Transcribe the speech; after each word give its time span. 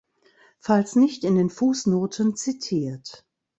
Falls 0.57 0.95
nicht 0.95 1.23
in 1.23 1.35
den 1.35 1.51
Fußnoten 1.51 2.35
zitiert. 2.35 3.23